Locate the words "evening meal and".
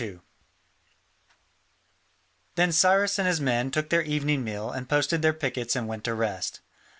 4.01-4.89